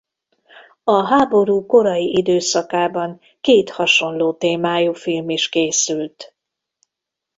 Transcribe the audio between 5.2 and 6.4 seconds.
is készült.